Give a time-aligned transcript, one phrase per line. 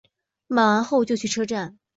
[0.47, 1.77] 买完后就去车站